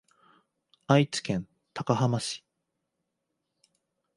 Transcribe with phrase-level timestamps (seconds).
[0.87, 2.43] 愛知県高浜市